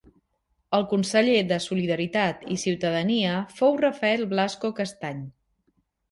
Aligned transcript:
El 0.75 0.83
conseller 0.91 1.41
de 1.49 1.57
Solidaritat 1.65 2.41
i 2.55 2.57
Ciutadania 2.61 3.33
fou 3.59 3.77
Rafael 3.83 4.23
Blasco 4.31 4.73
Castany. 4.81 5.21